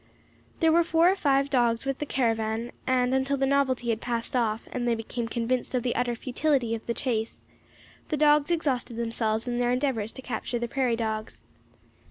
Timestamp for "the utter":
5.83-6.15